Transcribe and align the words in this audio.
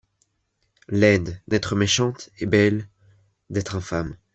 Laide, 0.89 1.39
d’être 1.47 1.75
méchante, 1.75 2.31
et, 2.39 2.47
belle, 2.47 2.89
d’être 3.51 3.75
infâme; 3.75 4.15